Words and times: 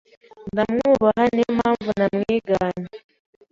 ndamwubaha 0.53 1.23
niyo 1.33 1.51
mpamvu 1.57 1.89
namwiganye 1.97 2.91